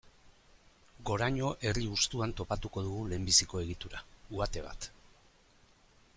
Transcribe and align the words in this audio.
Goraño 1.09 1.51
herri 1.67 1.83
hustuan 1.97 2.33
topatuko 2.41 2.85
dugu 2.87 3.05
lehenbiziko 3.13 3.63
egitura, 3.67 4.03
uhate 4.39 4.67
bat. 4.71 4.91